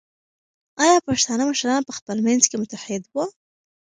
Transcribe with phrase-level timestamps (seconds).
[0.83, 3.25] ایا پښتانه مشران په خپل منځ کې متحد وو؟